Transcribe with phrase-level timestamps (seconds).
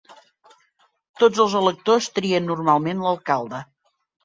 [1.23, 3.65] Tots els electors trien normalment l'alcalde.